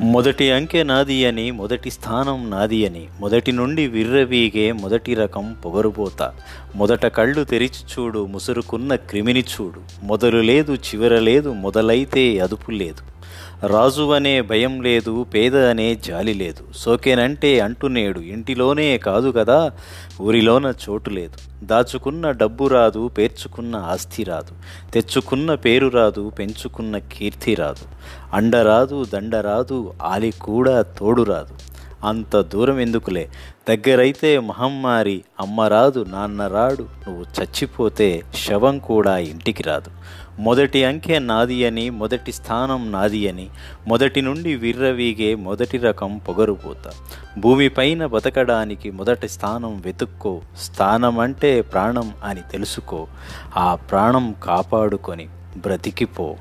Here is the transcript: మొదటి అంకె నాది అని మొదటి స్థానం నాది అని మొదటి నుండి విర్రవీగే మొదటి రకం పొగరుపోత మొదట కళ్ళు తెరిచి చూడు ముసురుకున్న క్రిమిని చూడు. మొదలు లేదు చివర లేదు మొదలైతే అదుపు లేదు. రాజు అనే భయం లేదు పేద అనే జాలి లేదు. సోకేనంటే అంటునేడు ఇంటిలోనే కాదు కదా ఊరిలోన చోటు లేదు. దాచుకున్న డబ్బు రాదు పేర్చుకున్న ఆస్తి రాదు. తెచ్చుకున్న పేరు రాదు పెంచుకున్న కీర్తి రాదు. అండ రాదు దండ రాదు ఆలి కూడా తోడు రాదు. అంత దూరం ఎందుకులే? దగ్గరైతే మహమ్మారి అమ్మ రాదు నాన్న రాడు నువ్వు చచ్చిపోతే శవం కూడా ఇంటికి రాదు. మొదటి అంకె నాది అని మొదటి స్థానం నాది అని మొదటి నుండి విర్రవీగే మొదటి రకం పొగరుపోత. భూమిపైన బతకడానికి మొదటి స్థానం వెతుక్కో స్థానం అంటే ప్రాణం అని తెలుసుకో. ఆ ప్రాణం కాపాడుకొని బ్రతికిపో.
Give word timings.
మొదటి 0.00 0.50
అంకె 0.52 0.82
నాది 0.82 1.24
అని 1.24 1.50
మొదటి 1.50 1.90
స్థానం 1.90 2.50
నాది 2.50 2.86
అని 2.86 3.08
మొదటి 3.20 3.52
నుండి 3.52 3.86
విర్రవీగే 3.86 4.72
మొదటి 4.72 5.14
రకం 5.14 5.56
పొగరుపోత 5.64 6.32
మొదట 6.76 7.06
కళ్ళు 7.06 7.44
తెరిచి 7.44 7.84
చూడు 7.92 8.26
ముసురుకున్న 8.26 8.94
క్రిమిని 8.94 9.40
చూడు. 9.40 9.80
మొదలు 10.02 10.36
లేదు 10.36 10.72
చివర 10.72 11.18
లేదు 11.18 11.52
మొదలైతే 11.52 12.38
అదుపు 12.38 12.70
లేదు. 12.70 13.11
రాజు 13.66 14.12
అనే 14.12 14.42
భయం 14.42 14.82
లేదు 14.82 15.26
పేద 15.34 15.56
అనే 15.56 15.94
జాలి 15.94 16.34
లేదు. 16.34 16.64
సోకేనంటే 16.76 17.60
అంటునేడు 17.60 18.20
ఇంటిలోనే 18.20 18.98
కాదు 18.98 19.30
కదా 19.30 19.72
ఊరిలోన 20.20 20.72
చోటు 20.84 21.10
లేదు. 21.10 21.66
దాచుకున్న 21.66 22.30
డబ్బు 22.30 22.68
రాదు 22.68 23.08
పేర్చుకున్న 23.08 23.76
ఆస్తి 23.76 24.24
రాదు. 24.24 24.54
తెచ్చుకున్న 24.92 25.54
పేరు 25.54 25.88
రాదు 25.88 26.32
పెంచుకున్న 26.38 26.98
కీర్తి 26.98 27.54
రాదు. 27.54 27.84
అండ 28.32 28.56
రాదు 28.56 29.04
దండ 29.04 29.36
రాదు 29.36 29.92
ఆలి 30.02 30.30
కూడా 30.30 30.82
తోడు 30.82 31.22
రాదు. 31.22 31.72
అంత 32.04 32.40
దూరం 32.40 32.78
ఎందుకులే? 32.78 33.28
దగ్గరైతే 33.68 34.38
మహమ్మారి 34.38 35.24
అమ్మ 35.40 35.60
రాదు 35.60 36.06
నాన్న 36.08 36.46
రాడు 36.46 36.82
నువ్వు 36.82 37.22
చచ్చిపోతే 37.22 38.22
శవం 38.34 38.78
కూడా 38.78 39.18
ఇంటికి 39.18 39.62
రాదు. 39.62 39.90
మొదటి 40.38 40.84
అంకె 40.84 41.18
నాది 41.18 41.66
అని 41.66 41.90
మొదటి 41.90 42.32
స్థానం 42.32 42.92
నాది 42.92 43.28
అని 43.28 43.48
మొదటి 43.86 44.20
నుండి 44.20 44.56
విర్రవీగే 44.56 45.34
మొదటి 45.34 45.78
రకం 45.78 46.20
పొగరుపోత. 46.28 46.92
భూమిపైన 47.38 48.06
బతకడానికి 48.06 48.90
మొదటి 48.90 49.28
స్థానం 49.28 49.82
వెతుక్కో 49.86 50.40
స్థానం 50.58 51.18
అంటే 51.18 51.60
ప్రాణం 51.60 52.12
అని 52.24 52.40
తెలుసుకో. 52.52 53.06
ఆ 53.56 53.74
ప్రాణం 53.74 54.34
కాపాడుకొని 54.42 55.28
బ్రతికిపో. 55.56 56.36